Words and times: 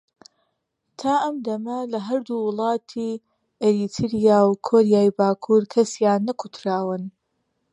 تا 0.99 1.11
ئەم 1.23 1.35
دەمە 1.45 1.77
لە 1.91 1.99
هەردوو 2.07 2.45
وڵاتی 2.47 3.11
ئەریتریا 3.61 4.39
و 4.47 4.59
کۆریای 4.67 5.09
باکوور 5.19 5.63
کەسیان 5.73 6.21
نەکوتراون 6.29 7.03